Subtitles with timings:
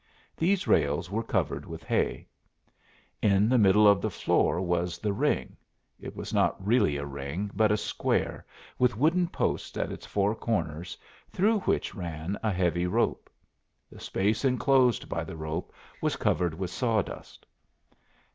[0.35, 2.27] These rails were covered with hay.
[3.21, 5.55] In the middle of the floor was the ring.
[5.99, 8.43] It was not really a ring, but a square,
[8.79, 10.97] with wooden posts at its four corners
[11.29, 13.29] through which ran a heavy rope.
[13.91, 15.71] The space enclosed by the rope
[16.01, 17.45] was covered with sawdust.